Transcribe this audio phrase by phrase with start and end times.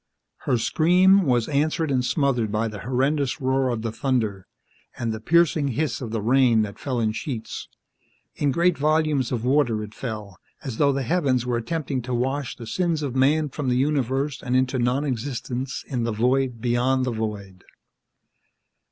[0.47, 4.47] Her scream was answered and smothered by the horrendous roar of the thunder,
[4.97, 7.67] and the piercing hiss of the rain that fell in sheets.
[8.33, 12.55] In great volumes of water, it fell, as though the heavens were attempting to wash
[12.55, 17.05] the sins of man from the universe and into non existence in the void beyond
[17.05, 17.63] the void.